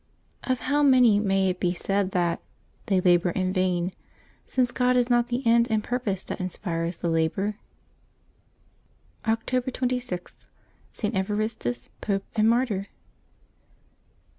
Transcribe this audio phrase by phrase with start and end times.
[0.51, 2.41] —Of how many may it be said that"
[2.87, 3.93] they labor in vain,^'
[4.47, 7.57] since God is not the end and purpose that inspires the labor?
[9.27, 10.47] October 26.—
[10.91, 11.13] ST.
[11.13, 12.87] EVARISTUS, Pope and Martyr.